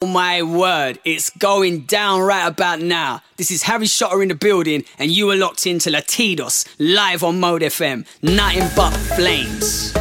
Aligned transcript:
Oh 0.00 0.06
my 0.06 0.42
word, 0.44 1.00
it's 1.04 1.28
going 1.28 1.80
down 1.80 2.20
right 2.20 2.46
about 2.46 2.80
now. 2.80 3.20
This 3.36 3.50
is 3.50 3.64
Harry 3.64 3.86
Shotta 3.86 4.20
in 4.20 4.28
the 4.28 4.36
building, 4.36 4.84
and 4.96 5.10
you 5.10 5.28
are 5.32 5.34
locked 5.34 5.66
into 5.66 5.90
Latidos 5.90 6.68
live 6.78 7.24
on 7.24 7.40
Mode 7.40 7.62
FM. 7.62 8.06
Nothing 8.22 8.68
but 8.76 8.92
flames. 9.16 9.92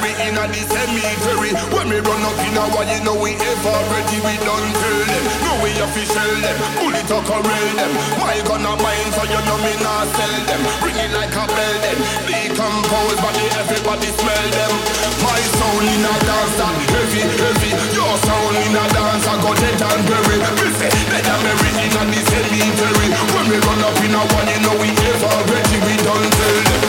And 0.00 0.32
in 0.32 0.38
a 0.38 0.44
the 0.48 0.62
cemetery. 0.64 1.52
When 1.72 1.88
me 1.88 1.98
run 2.00 2.22
up 2.24 2.38
in 2.40 2.56
a 2.56 2.64
wall, 2.72 2.88
you 2.88 3.00
know 3.04 3.16
we 3.20 3.36
ever 3.36 3.76
ready, 3.92 4.18
we 4.24 4.34
done 4.40 4.68
kill 4.72 5.00
them. 5.04 5.24
No 5.44 5.52
we 5.60 5.70
official 5.76 6.32
them, 6.40 6.56
bullet 6.80 7.10
or 7.10 7.22
corral 7.28 7.68
them. 7.76 7.92
My 8.16 8.40
gun 8.48 8.64
a 8.64 8.72
mine, 8.80 9.10
so 9.12 9.22
you 9.28 9.40
know 9.44 9.58
me 9.60 9.74
not 9.84 10.08
sell 10.16 10.36
them. 10.48 10.60
Ring 10.84 10.96
it 10.96 11.12
like 11.12 11.34
a 11.36 11.44
bell 11.44 11.76
them. 11.84 11.98
Decompose, 12.24 13.20
body 13.20 13.44
everybody 13.60 14.10
smell 14.16 14.46
them. 14.56 14.72
My 15.20 15.40
soul 15.58 15.84
in 15.84 16.04
a 16.04 16.14
dance, 16.24 16.54
that 16.56 16.74
heavy, 16.96 17.22
heavy. 17.36 17.70
Your 17.92 18.14
soul 18.24 18.54
in 18.56 18.76
a 18.76 18.84
dance, 18.94 19.26
I 19.28 19.34
go 19.44 19.52
dead 19.52 19.80
and 19.84 20.02
bury. 20.08 20.38
Me 20.40 20.68
say, 20.80 20.90
dead 21.12 21.28
and 21.28 21.42
bury 21.44 21.70
in 21.84 21.96
a 21.98 22.02
the 22.08 22.20
cemetery. 22.24 23.08
When 23.36 23.46
we 23.52 23.58
run 23.60 23.80
up 23.84 23.98
in 24.00 24.14
a 24.16 24.22
wall, 24.32 24.46
you 24.48 24.60
know 24.64 24.74
we 24.80 24.88
ever 25.12 25.34
ready, 25.50 25.76
we 25.84 25.94
done 26.00 26.28
kill 26.30 26.58
them. 26.64 26.80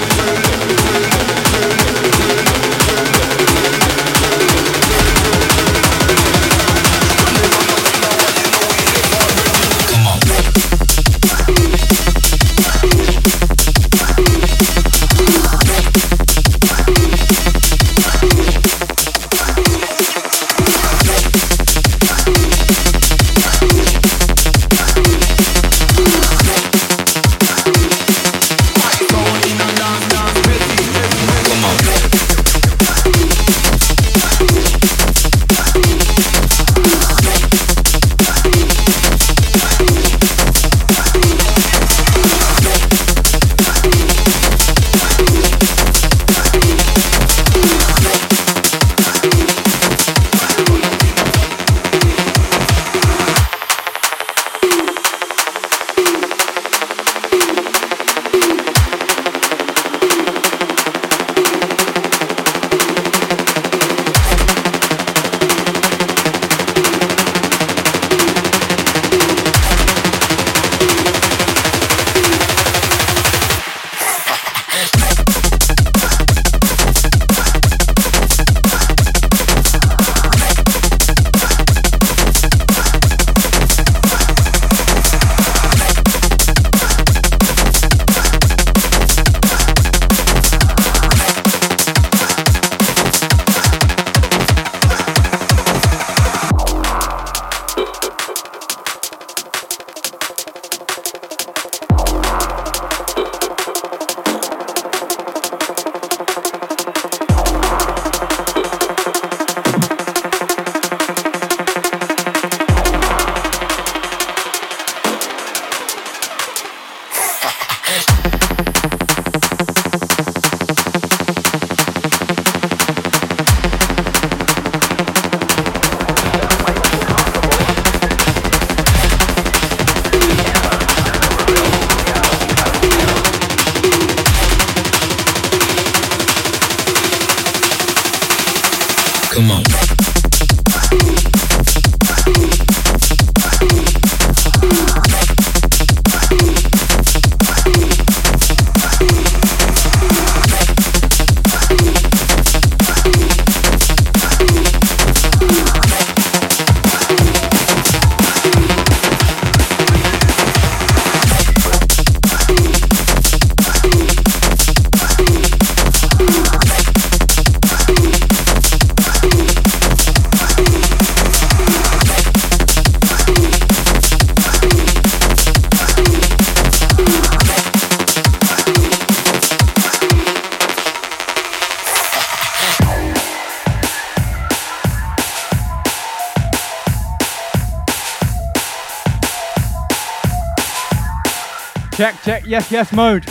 Check, 192.01 192.24
check, 192.24 192.44
yes, 192.48 192.72
yes 192.72 192.92
mode. 192.94 193.24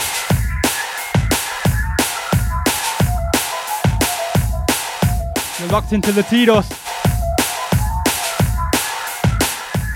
You're 5.58 5.68
locked 5.72 5.92
into 5.92 6.12
Latidos. 6.12 6.70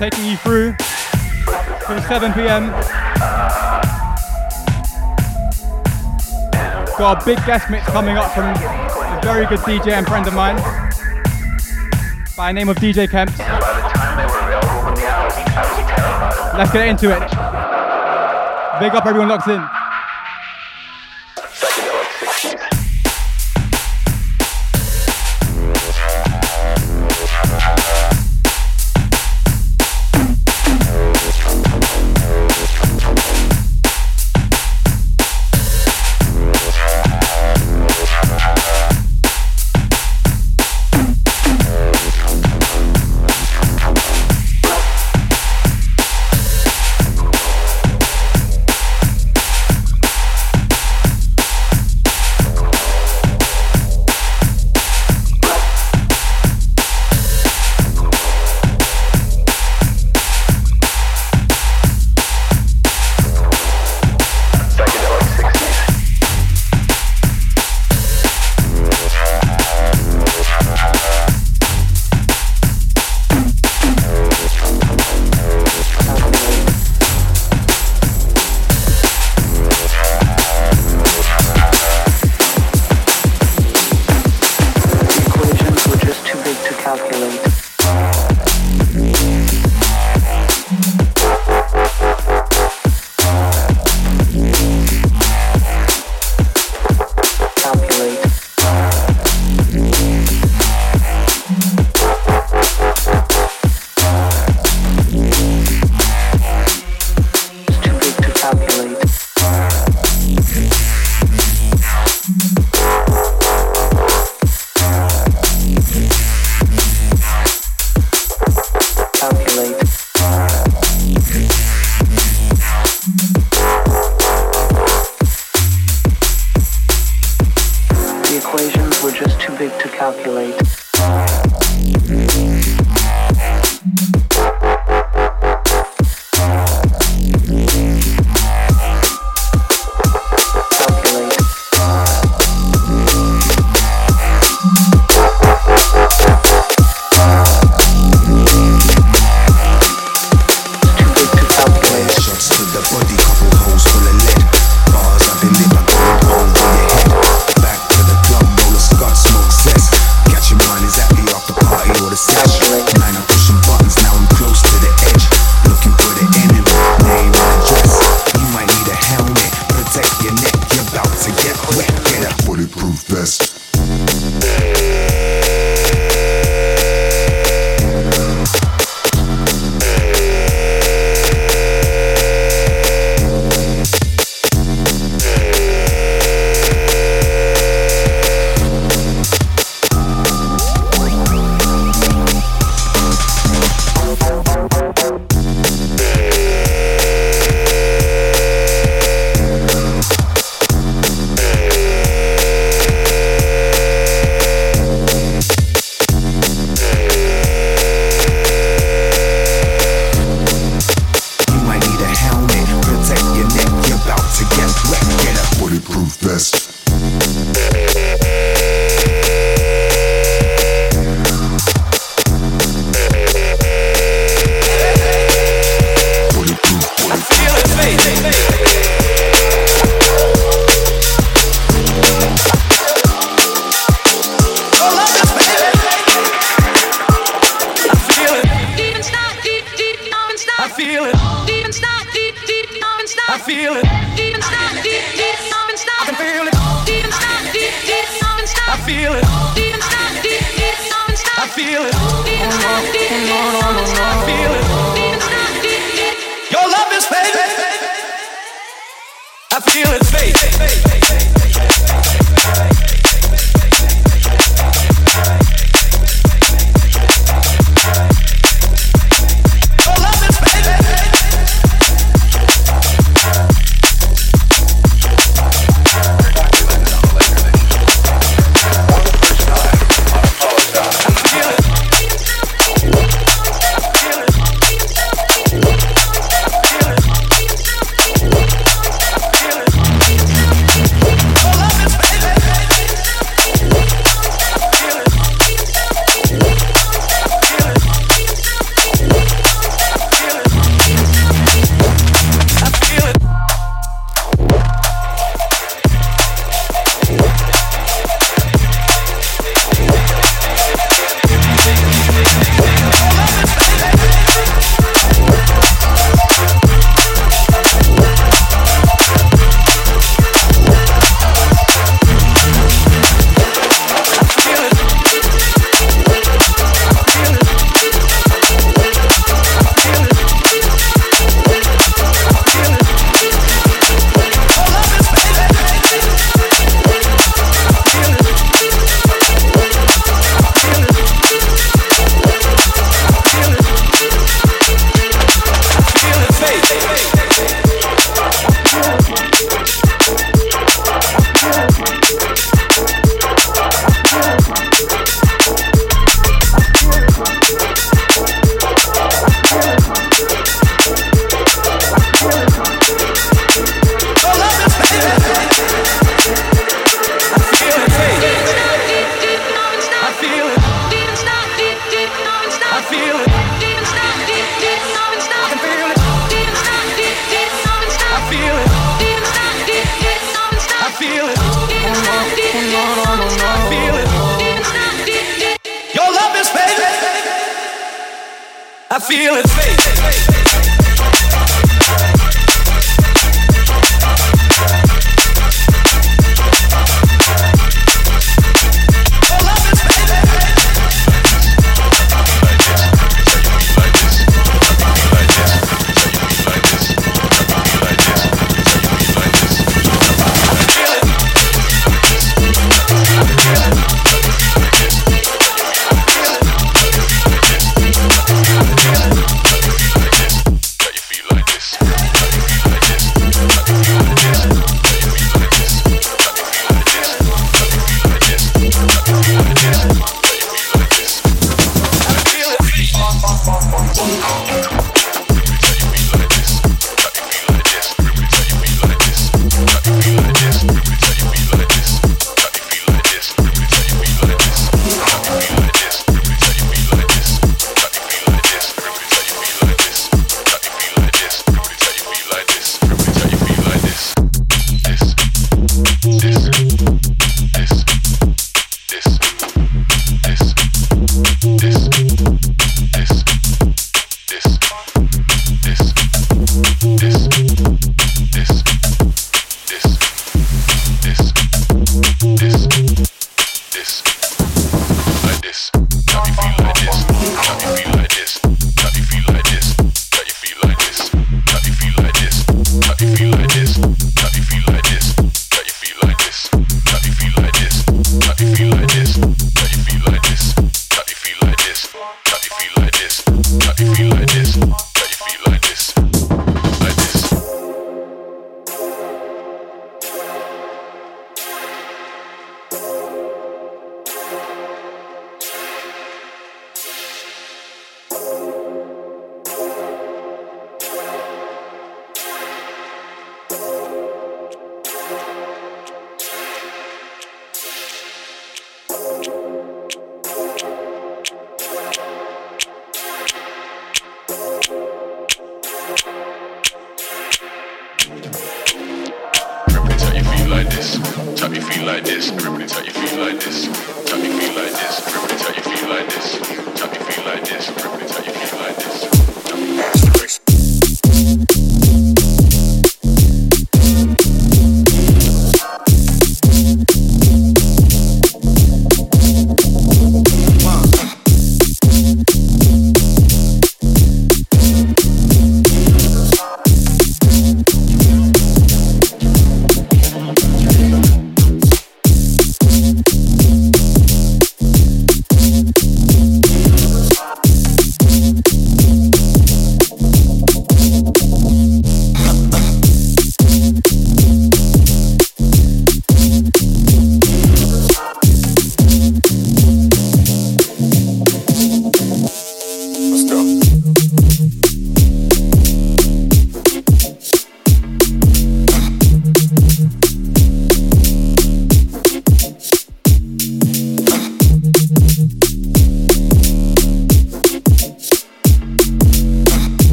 Taking 0.00 0.24
you 0.24 0.36
through 0.38 0.74
till 1.86 2.02
7 2.02 2.32
pm. 2.32 2.70
Got 6.98 7.22
a 7.22 7.24
big 7.24 7.38
guest 7.46 7.70
mix 7.70 7.86
coming 7.86 8.16
up 8.16 8.32
from 8.32 8.46
a 8.46 9.20
very 9.22 9.46
good 9.46 9.60
DJ 9.60 9.92
and 9.92 10.04
friend 10.04 10.26
of 10.26 10.34
mine 10.34 10.56
by 12.36 12.48
the 12.48 12.54
name 12.54 12.68
of 12.68 12.76
DJ 12.78 13.08
Kemp. 13.08 13.30
Let's 16.58 16.72
get 16.72 16.88
into 16.88 17.16
it. 17.16 17.53
Big 18.80 18.92
up 18.92 19.06
everyone 19.06 19.28
locked 19.28 19.46
in. 19.46 19.83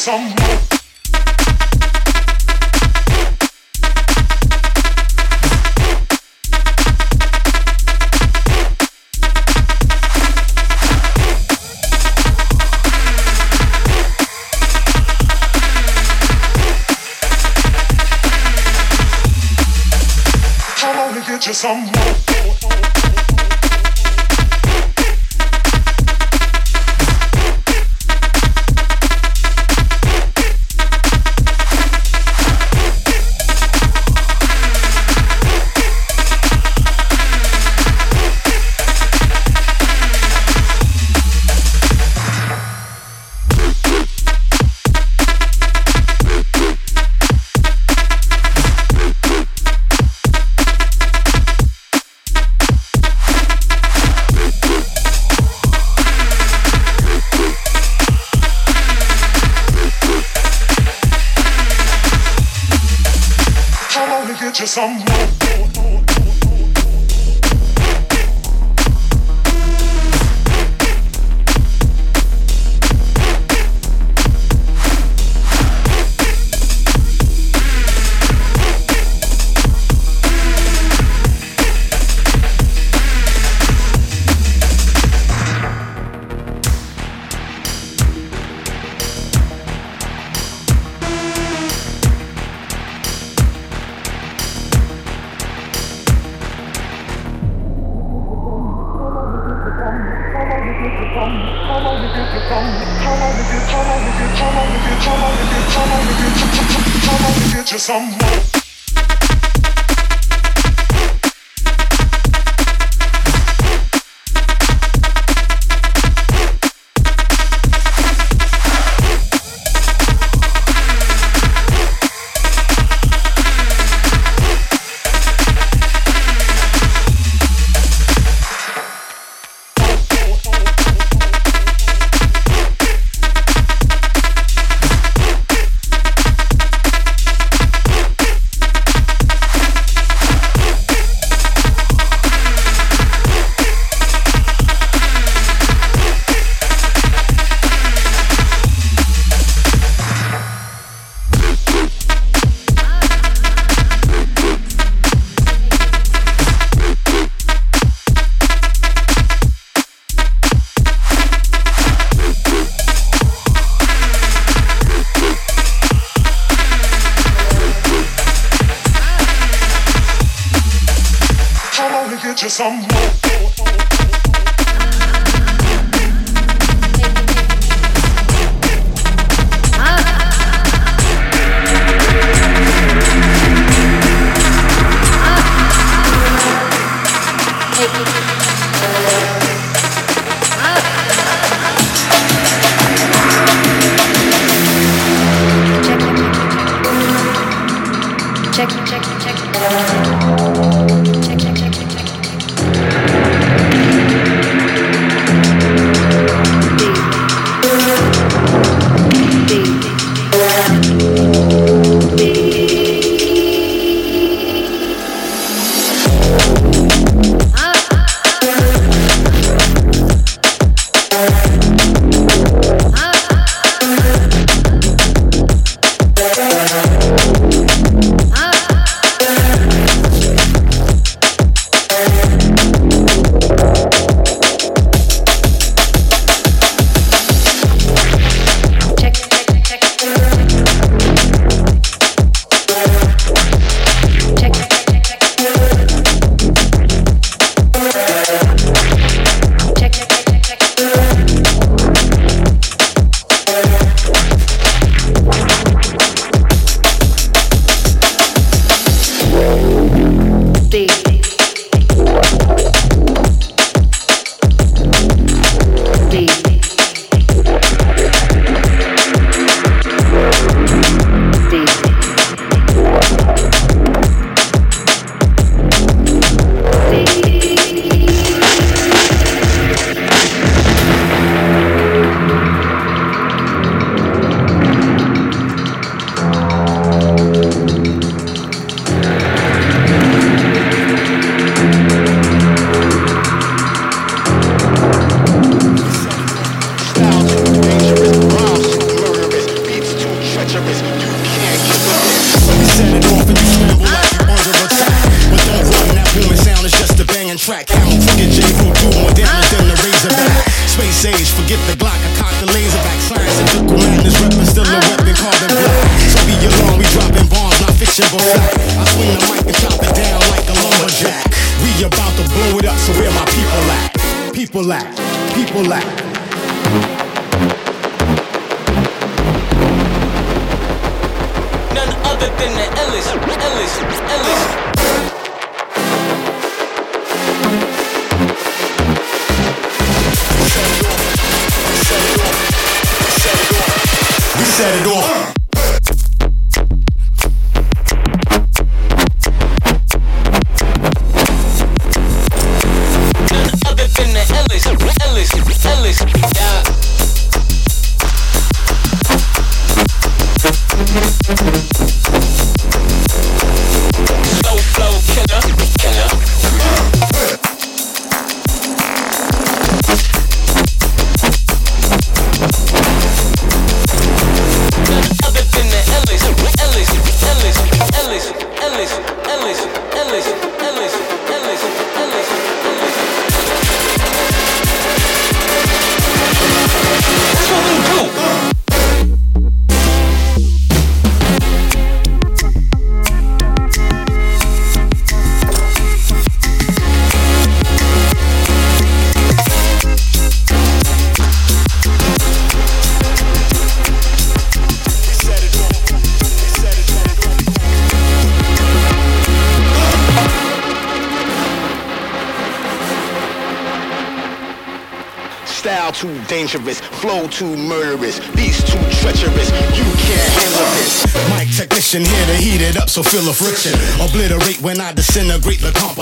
Check, 0.00 0.39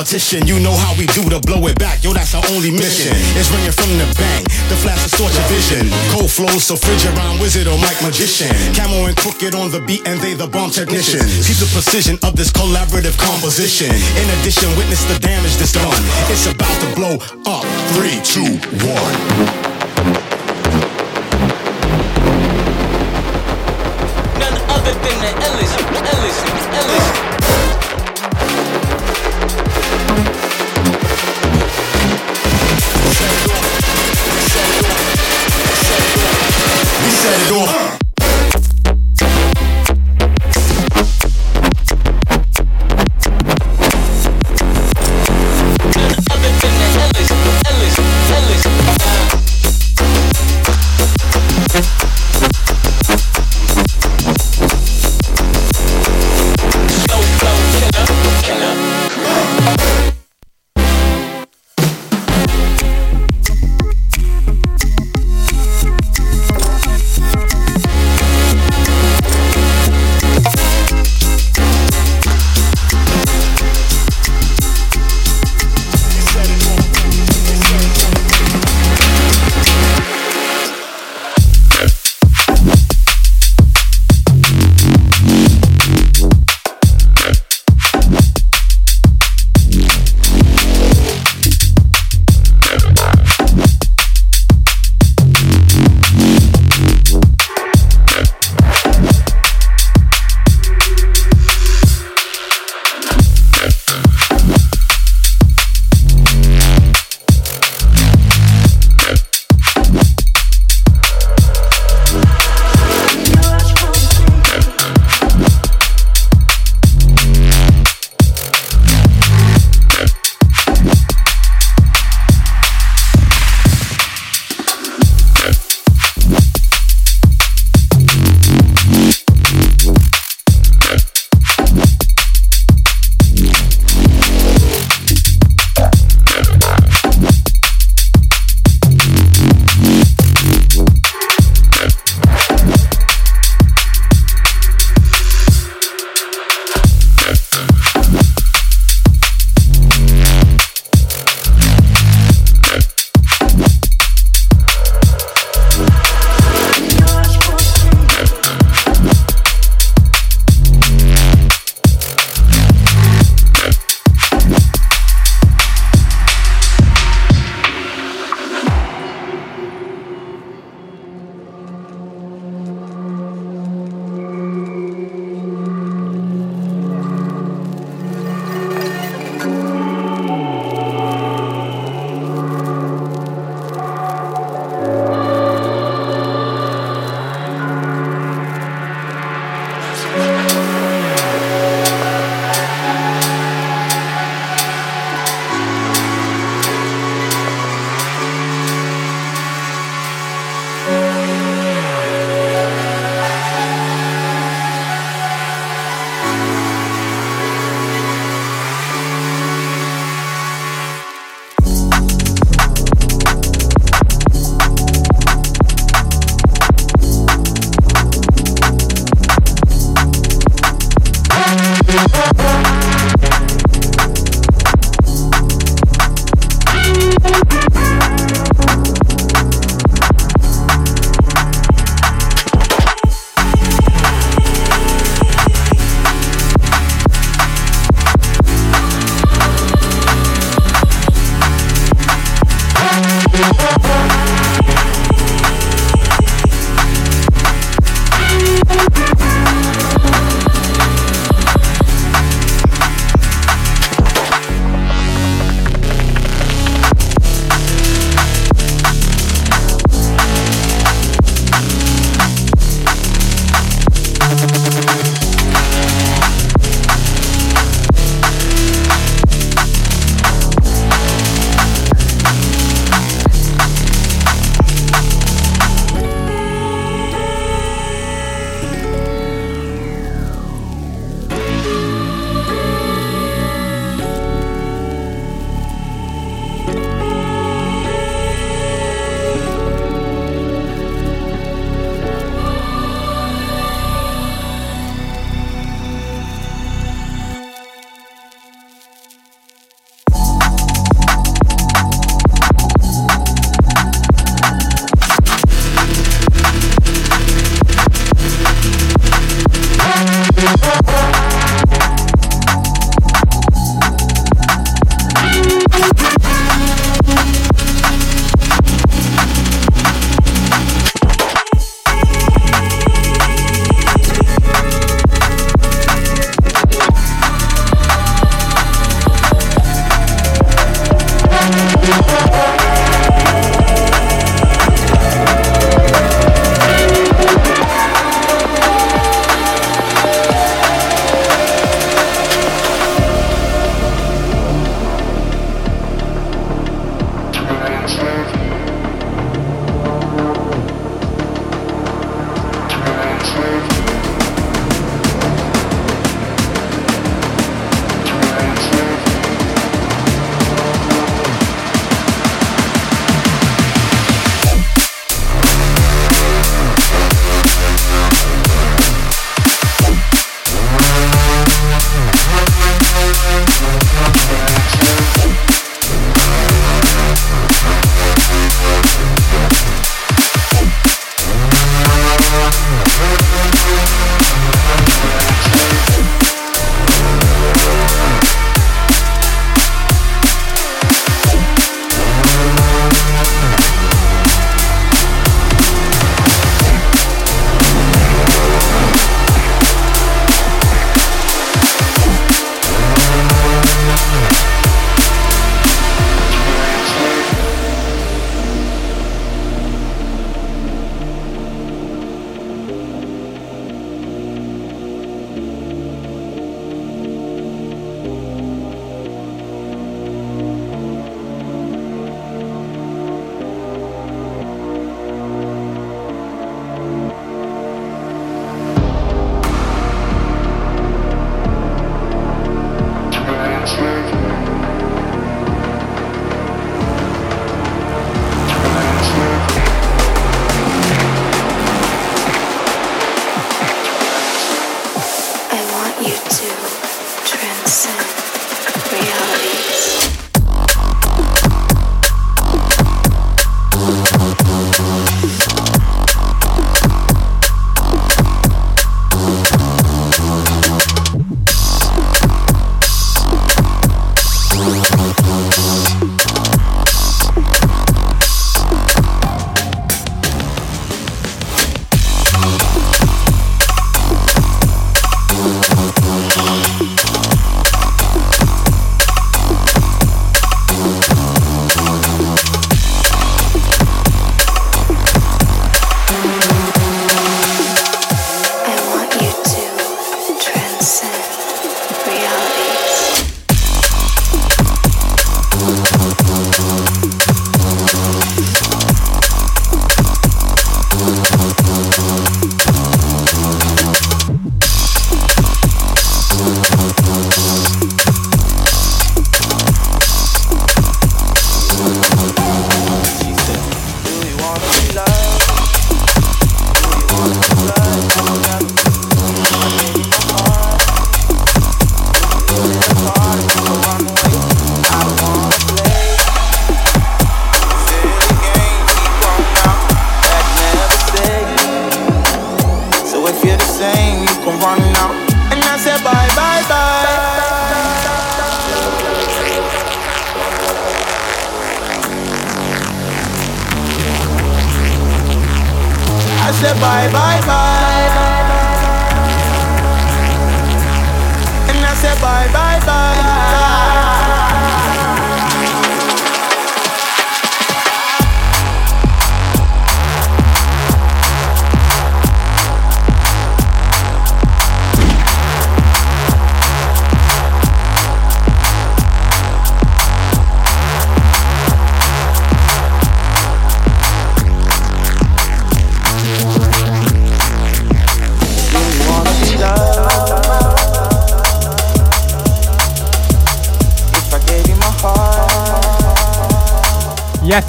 competition. 0.08 0.46
You 0.46 0.58
know 0.60 0.72
how 0.72 0.96
we 0.96 1.04
do 1.12 1.28
to 1.28 1.38
blow 1.40 1.66
it 1.68 1.78
back, 1.78 2.02
yo, 2.02 2.12
that's 2.12 2.34
our 2.34 2.42
only 2.56 2.70
mission. 2.70 3.12
It's 3.36 3.52
ringing 3.52 3.72
from 3.72 3.92
the 4.00 4.08
bang, 4.16 4.44
the 4.72 4.76
flash 4.80 5.02
distorts 5.04 5.36
your 5.36 5.44
vision. 5.52 5.92
Cold 6.08 6.30
flows, 6.30 6.64
so 6.64 6.76
fridge 6.76 7.04
around 7.12 7.40
wizard 7.40 7.66
or 7.68 7.76
mic 7.76 8.00
magician. 8.00 8.48
Camo 8.72 9.04
and 9.04 9.16
Krooked 9.16 9.52
on 9.52 9.70
the 9.70 9.80
beat, 9.84 10.06
and 10.08 10.18
they 10.20 10.32
the 10.32 10.46
bomb 10.46 10.70
technicians. 10.70 11.28
See 11.44 11.52
the 11.60 11.68
precision 11.76 12.16
of 12.24 12.36
this 12.36 12.50
collaborative 12.50 13.18
composition. 13.20 13.92
In 13.92 14.26
addition, 14.40 14.70
witness 14.80 15.04
the 15.04 15.18
damage 15.20 15.56
that's 15.60 15.72
done. 15.72 16.04
It's 16.32 16.46
about 16.48 16.76
to 16.80 16.88
blow 16.96 17.14
up. 17.44 17.64
Three, 17.92 18.16
two, 18.24 18.56
one. 18.88 20.37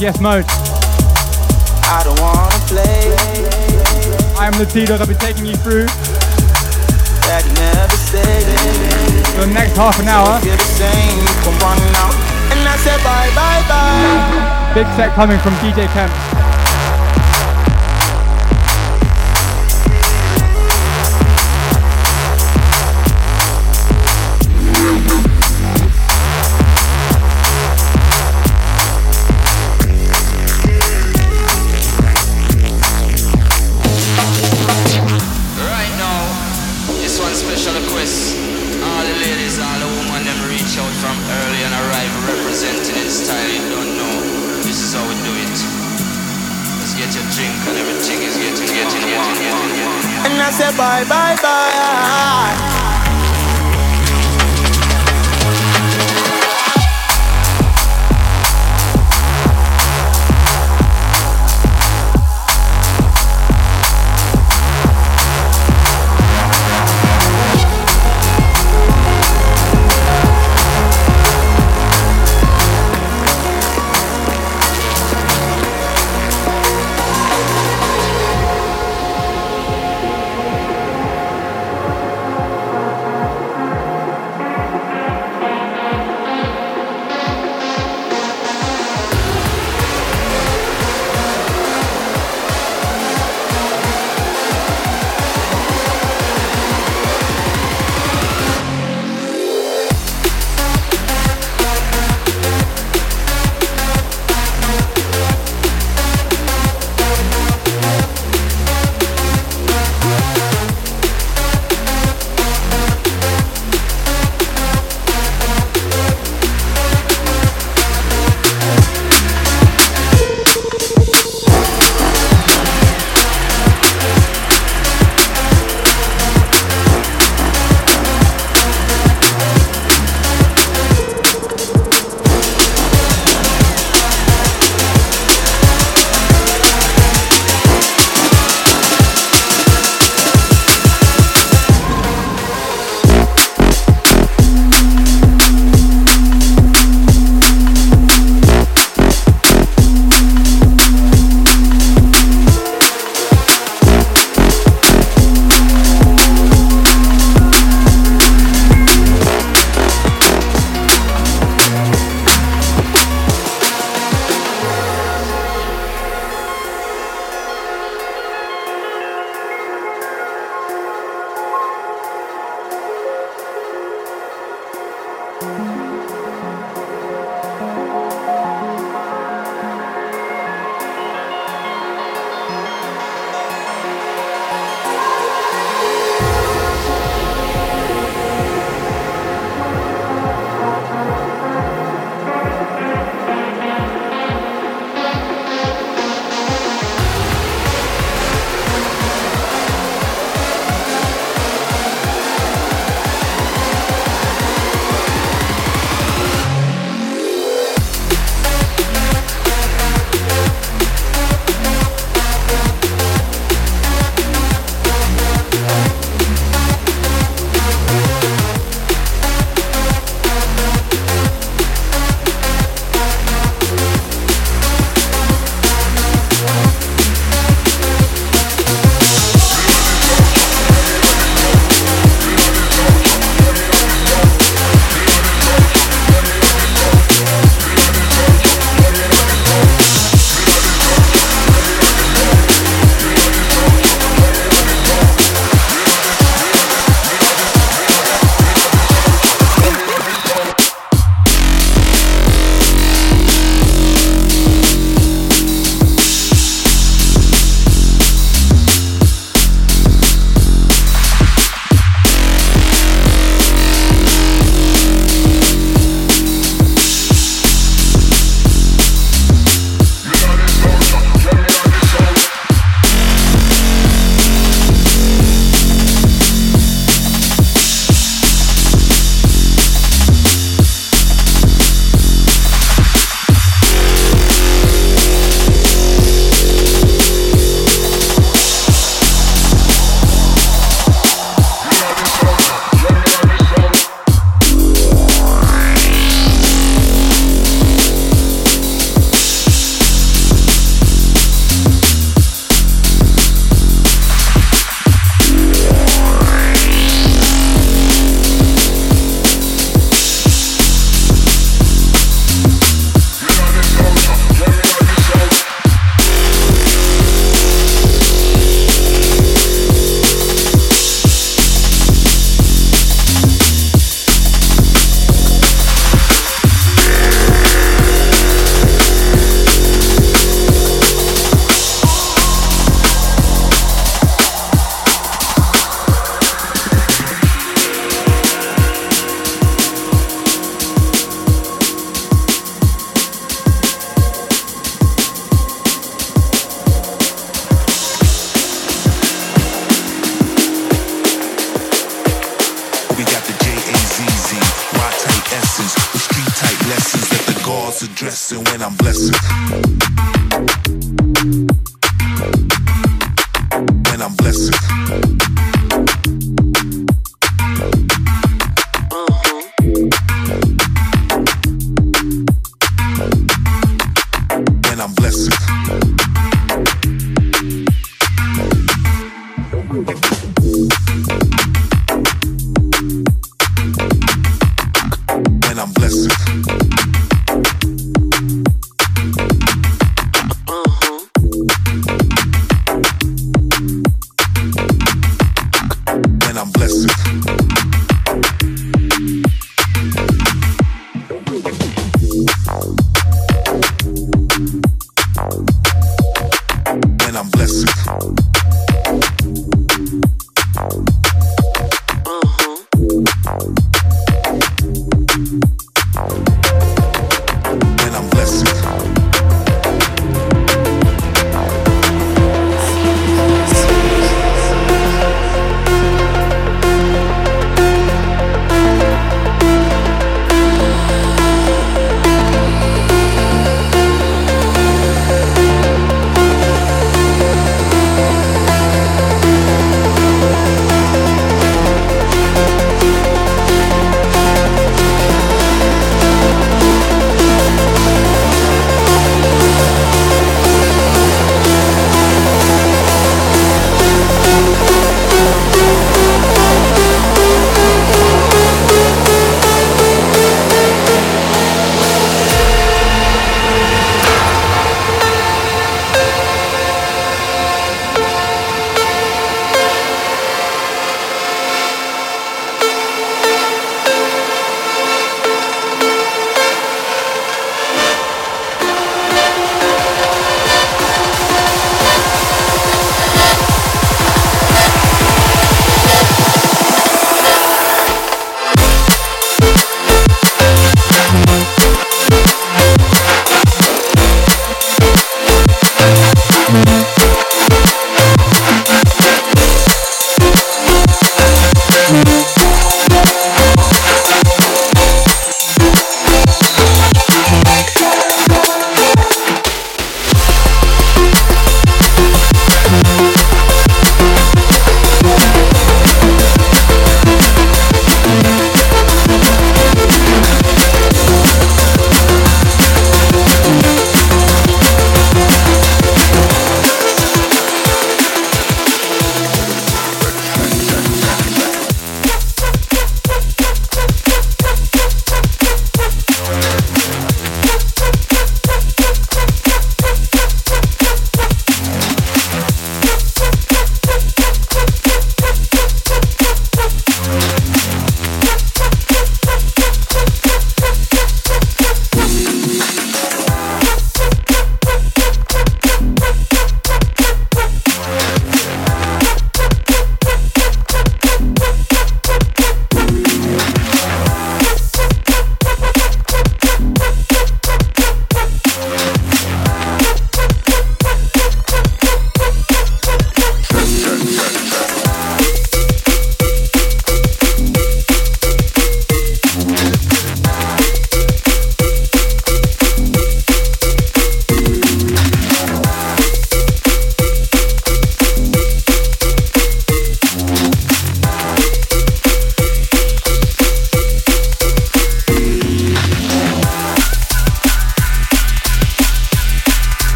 Yes 0.00 0.20
mode. 0.20 0.44
I 0.46 2.02
don't 2.04 2.20
wanna 2.20 2.54
play. 2.70 3.10
I'm 4.38 4.52
Latido, 4.52 4.96
I'll 4.96 5.06
be 5.08 5.14
taking 5.14 5.44
you 5.44 5.56
through 5.56 5.86
the 9.34 9.50
next 9.52 9.76
half 9.76 9.98
an 9.98 10.06
hour. 10.06 10.38
Big 14.74 14.86
set 14.94 15.12
coming 15.14 15.38
from 15.40 15.54
DJ 15.54 15.88
Kemp. 15.92 16.57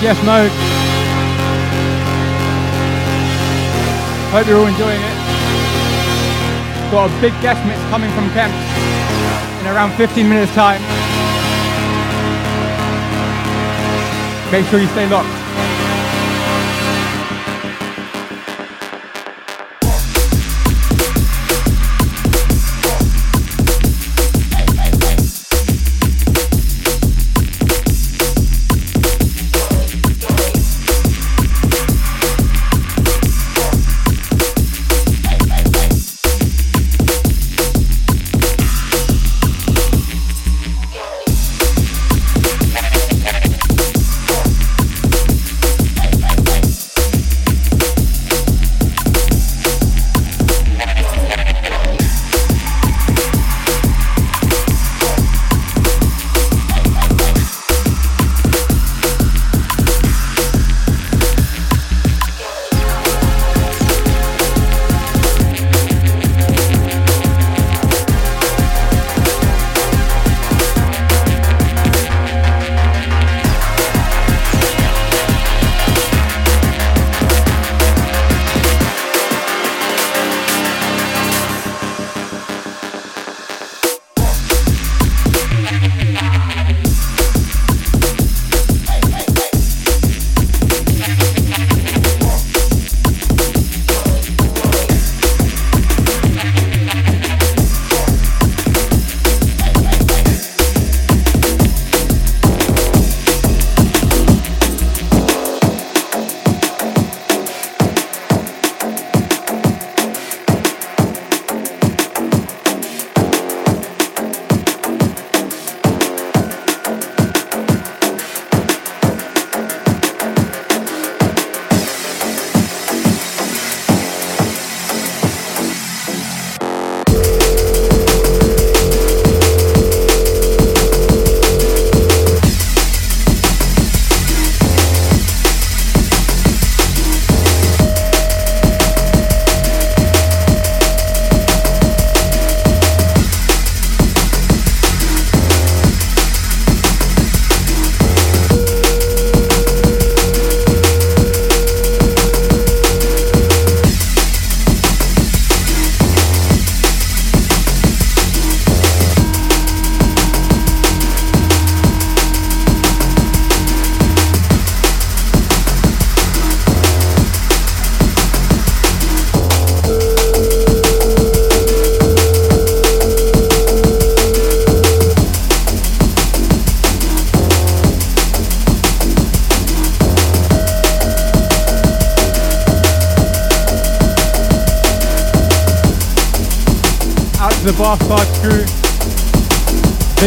Yes, 0.00 0.16
mode. 0.24 0.50
Hope 4.32 4.46
you're 4.46 4.56
all 4.58 4.66
enjoying 4.66 4.98
it. 4.98 5.16
Got 6.90 7.10
a 7.10 7.20
big 7.20 7.34
guest 7.42 7.60
mix 7.66 7.78
coming 7.90 8.10
from 8.12 8.30
Kemp 8.30 8.54
in 9.60 9.66
around 9.66 9.92
15 9.98 10.26
minutes 10.26 10.54
time. 10.54 10.80
Make 14.50 14.64
sure 14.66 14.80
you 14.80 14.88
stay 14.88 15.06
locked. 15.06 15.39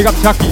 Big 0.04 0.10
up 0.10 0.22
Chucky. 0.22 0.43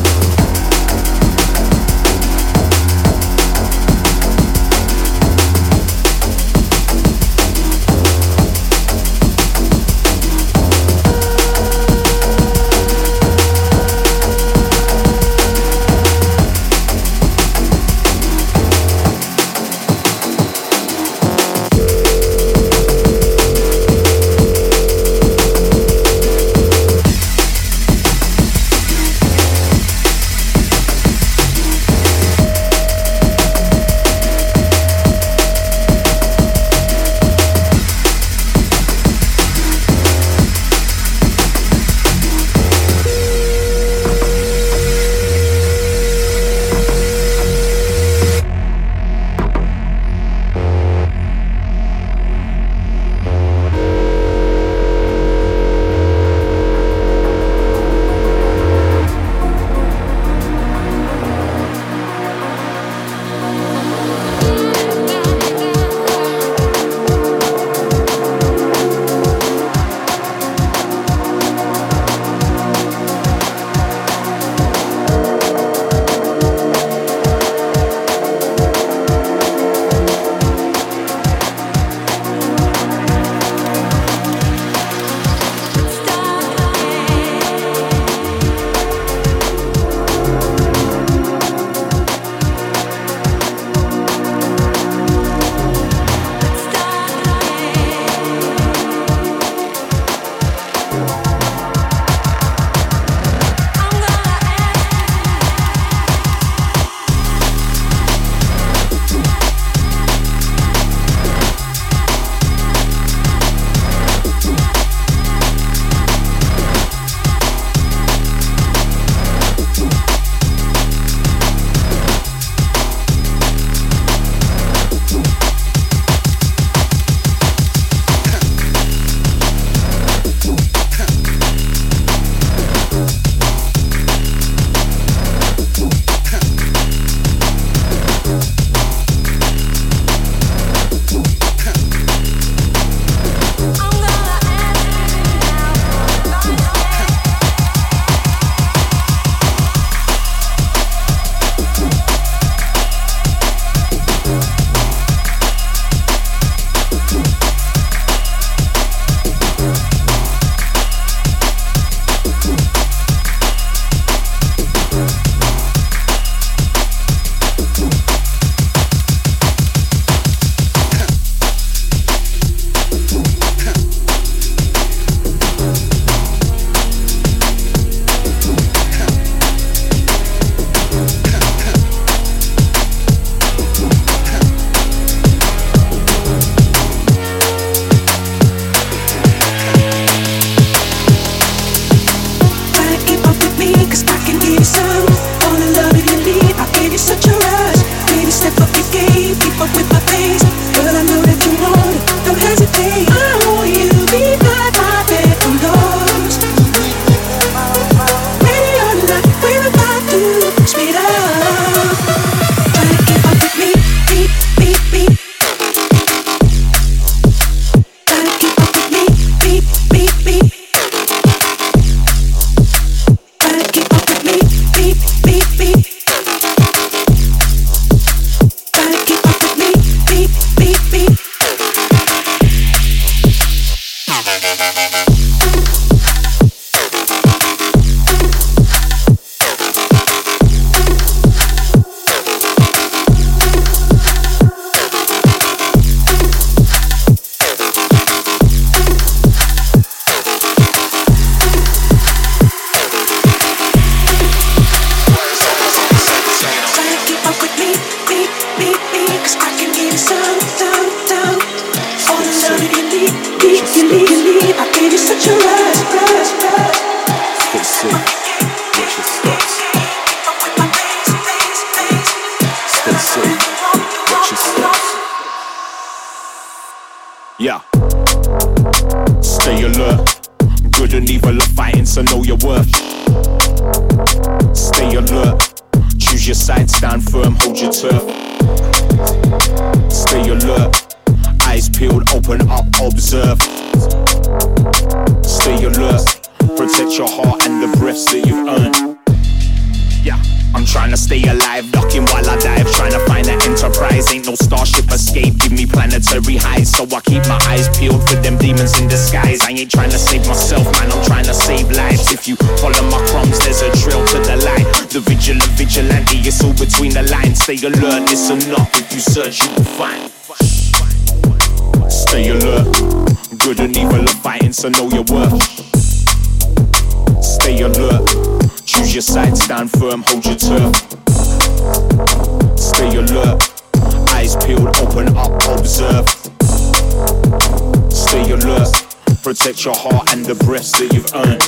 Your 339.62 339.78
heart 339.78 340.10
and 340.10 340.26
the 340.26 340.34
breaths 340.42 340.74
that 340.82 340.90
you've 340.90 341.14
earned. 341.14 341.46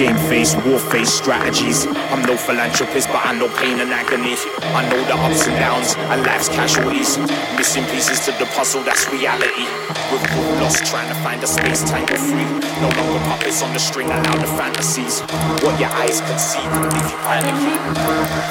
Game 0.00 0.16
face, 0.32 0.56
war 0.64 0.80
face 0.80 1.12
strategies. 1.12 1.84
I'm 2.08 2.24
no 2.24 2.40
philanthropist, 2.40 3.12
but 3.12 3.20
I 3.20 3.36
know 3.36 3.52
pain 3.60 3.84
and 3.84 3.92
agony. 3.92 4.32
I 4.72 4.80
know 4.88 4.96
the 5.04 5.20
ups 5.20 5.44
and 5.44 5.52
downs 5.60 5.92
and 6.08 6.24
life's 6.24 6.48
casualties. 6.48 7.20
Missing 7.60 7.84
pieces 7.92 8.24
to 8.24 8.32
the 8.40 8.48
puzzle, 8.56 8.80
that's 8.80 9.04
reality. 9.12 9.68
We're 10.08 10.24
all 10.24 10.64
lost 10.64 10.88
trying 10.88 11.12
to 11.12 11.18
find 11.20 11.36
a 11.44 11.46
space 11.46 11.84
time 11.84 12.08
we're 12.08 12.16
free. 12.16 12.48
No 12.80 12.88
longer 12.88 13.20
puppets 13.28 13.60
on 13.60 13.76
the 13.76 13.82
string, 13.82 14.08
allow 14.08 14.36
the 14.40 14.48
fantasies. 14.56 15.20
What 15.60 15.76
your 15.76 15.92
eyes 15.92 16.24
can 16.24 16.38
see 16.40 16.64
can 16.64 16.88
leave 16.96 17.12
you 17.12 17.20
panicking. 17.28 17.76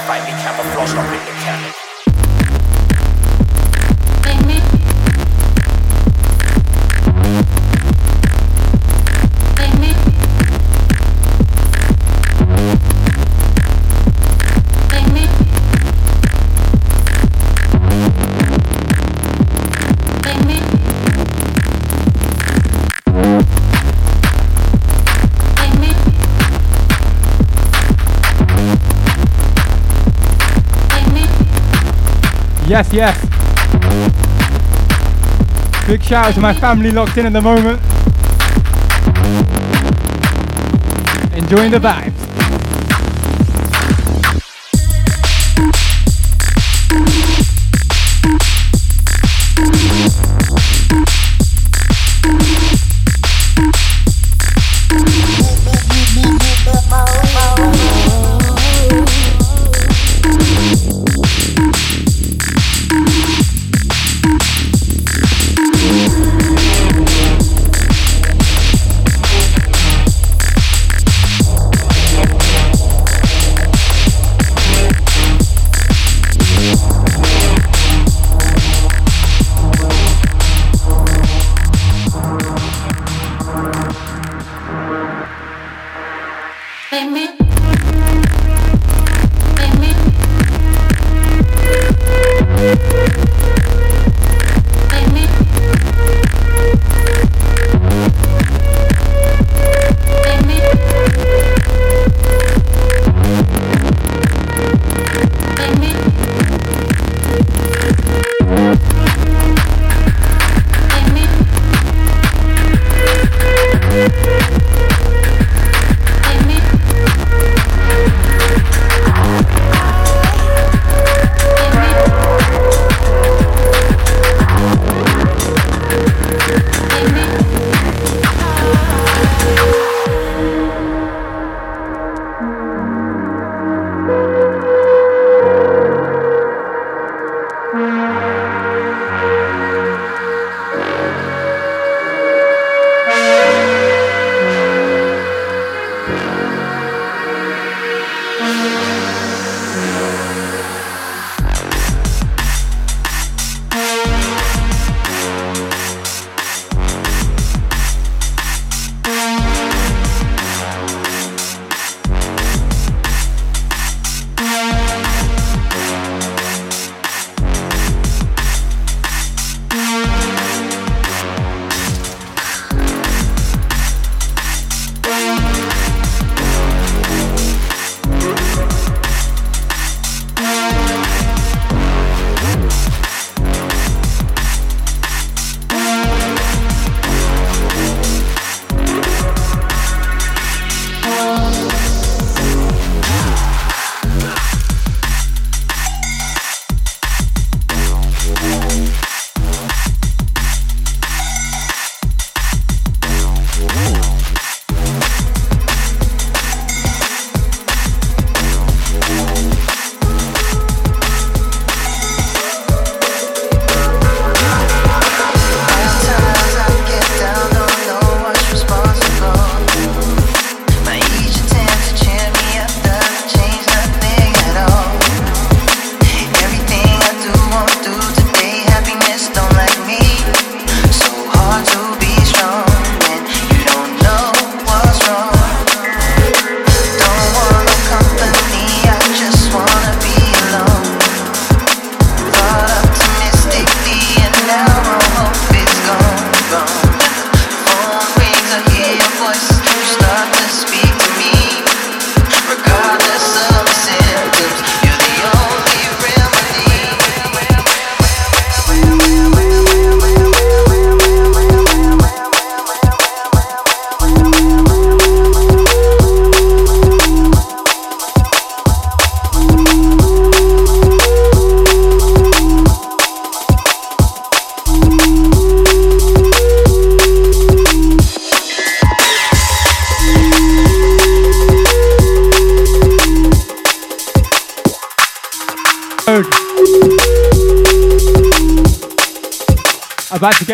Find 0.06 0.22
me 0.22 0.38
camouflaged 0.38 0.94
up 1.02 1.10
in 1.10 1.22
the 1.26 1.36
canopy. 1.42 1.81
Yes, 32.72 32.94
yes. 32.94 33.20
Big 35.88 36.02
shout 36.02 36.28
out 36.28 36.34
to 36.36 36.40
my 36.40 36.54
family 36.54 36.90
locked 36.90 37.18
in 37.18 37.26
at 37.26 37.34
the 37.34 37.42
moment. 37.42 37.82
Enjoying 41.36 41.72
the 41.72 41.80
vibes. 41.80 42.21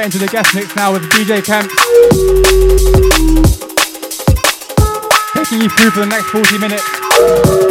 Into 0.08 0.20
the 0.20 0.28
guest 0.28 0.56
mix 0.56 0.74
now 0.74 0.94
with 0.94 1.04
DJ 1.10 1.44
Camps. 1.44 1.76
Taking 5.34 5.62
you 5.62 5.70
through 5.70 5.92
for 5.92 6.00
the 6.00 6.06
next 6.06 6.30
40 6.30 6.58
minutes. 6.60 7.67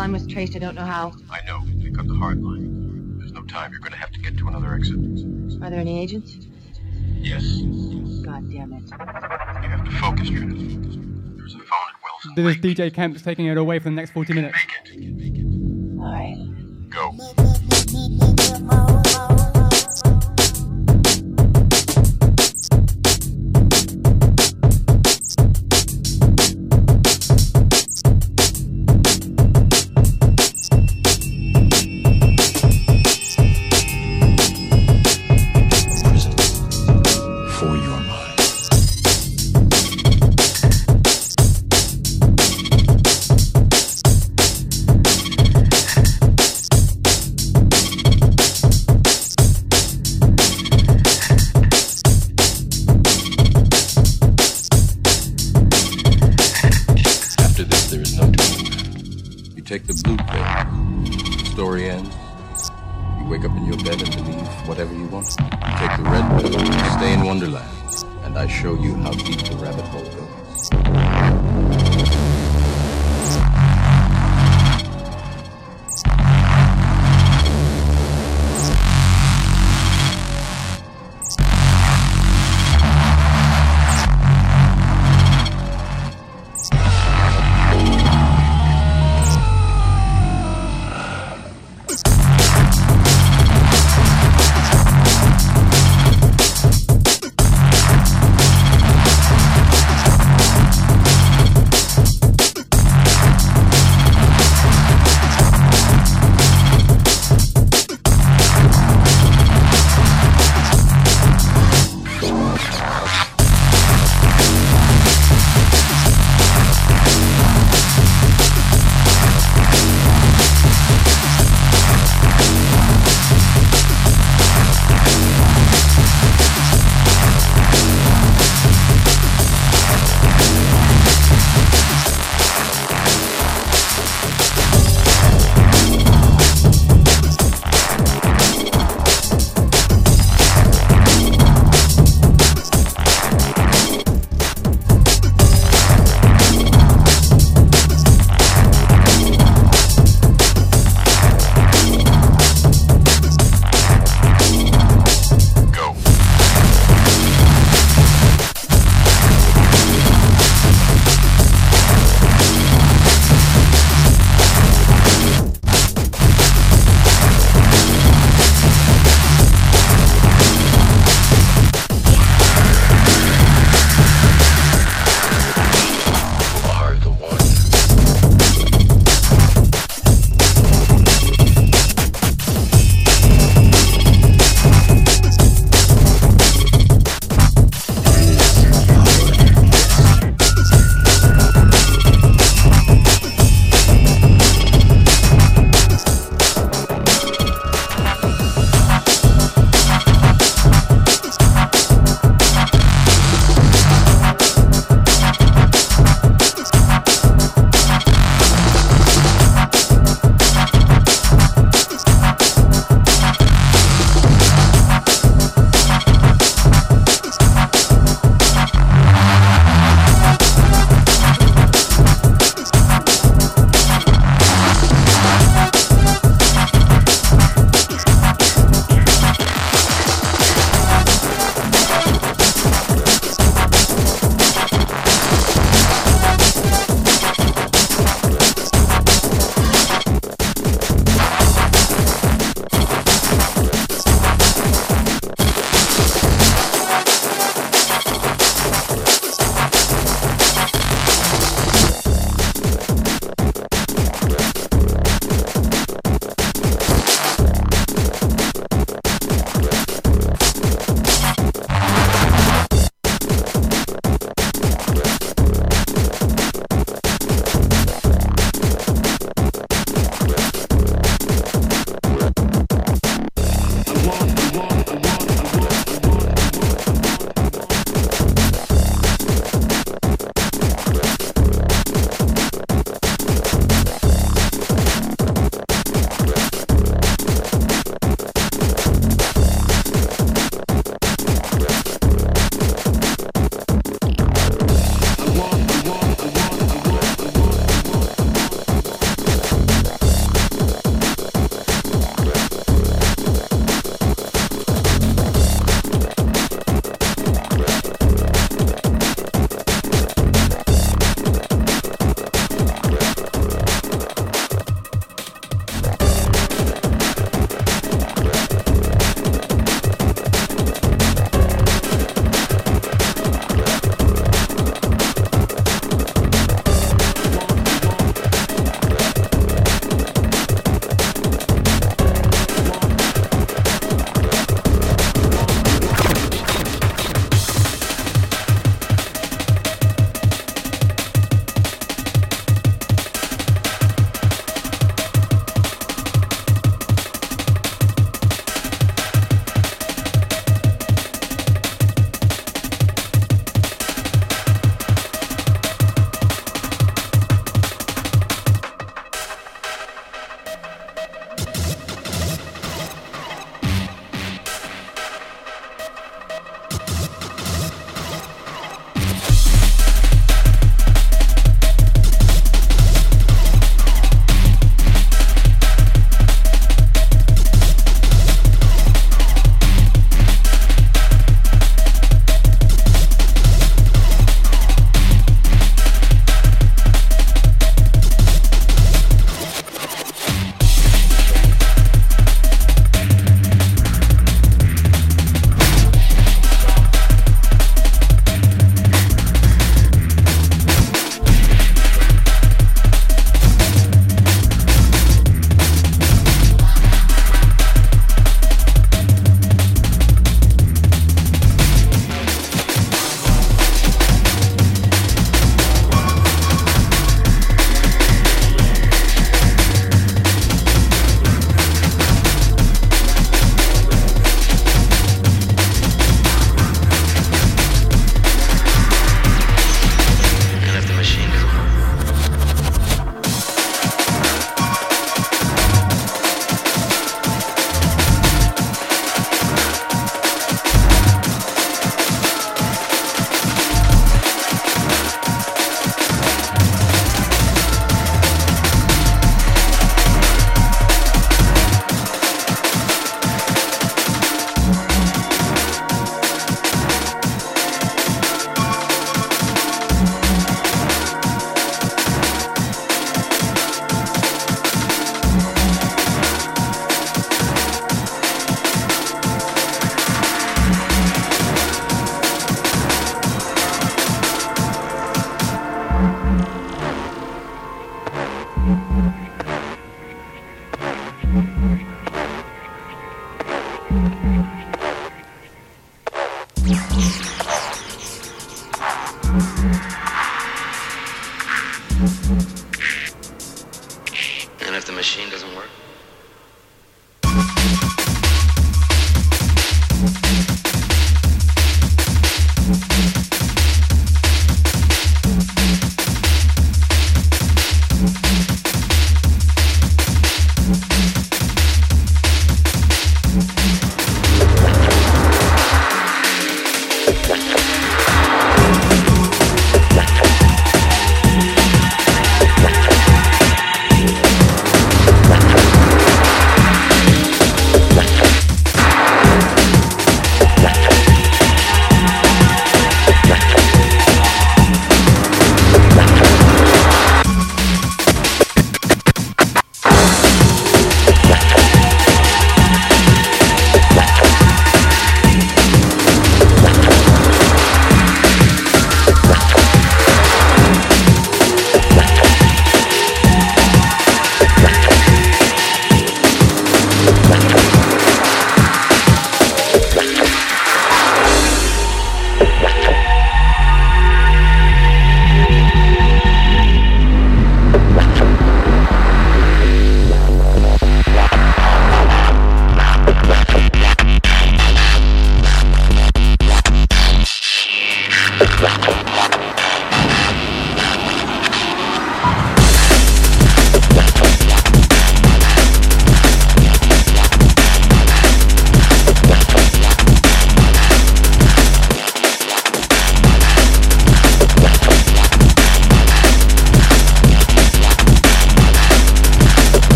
Line 0.00 0.12
was 0.12 0.26
traced, 0.26 0.56
I 0.56 0.58
don't 0.58 0.74
know 0.74 0.84
how. 0.84 1.12
I 1.30 1.44
know. 1.46 1.60
They 1.76 1.90
cut 1.90 2.08
the 2.08 2.14
hard 2.14 2.42
line. 2.42 3.18
There's 3.18 3.32
no 3.32 3.42
time. 3.42 3.70
You're 3.70 3.80
going 3.80 3.92
to 3.92 3.98
have 3.98 4.10
to 4.12 4.20
get 4.20 4.38
to 4.38 4.48
another 4.48 4.72
exit. 4.72 4.96
Are 5.62 5.68
there 5.68 5.78
any 5.78 6.00
agents? 6.00 6.38
Yes. 7.18 7.44
God 8.24 8.50
damn 8.50 8.72
it. 8.72 8.84
You 8.88 9.68
have 9.68 9.84
to 9.84 9.90
focus, 9.90 10.30
Judith. 10.30 11.36
There's 11.36 11.54
a 11.54 11.58
phone 11.58 11.88
at 11.90 12.00
Wilson. 12.02 12.34
This 12.34 12.56
is 12.56 12.62
DJ 12.62 12.94
Kemp's 12.94 13.20
taking 13.20 13.44
it 13.44 13.58
away 13.58 13.78
for 13.78 13.84
the 13.84 13.90
next 13.90 14.12
40 14.12 14.32
minutes. 14.32 14.56
Make 14.56 14.94
it. 14.94 16.00
Alright. 16.00 16.38
Go. 16.38 16.49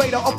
Vader 0.00 0.29